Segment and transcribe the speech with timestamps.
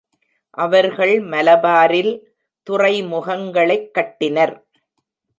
[0.57, 2.13] அவர்கள் மலபாரில்
[2.69, 4.55] துறைமுகங்களைக் கட்டினர்.